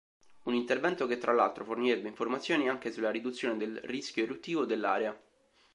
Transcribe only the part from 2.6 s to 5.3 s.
anche sulla riduzione del rischio eruttivo dell'area.